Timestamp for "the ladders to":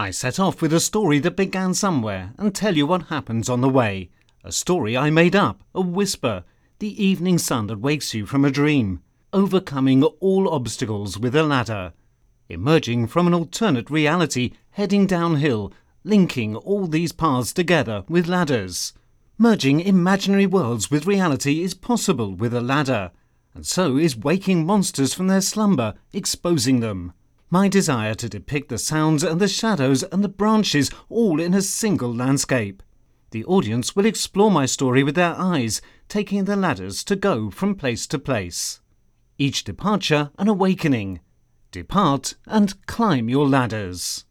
36.44-37.16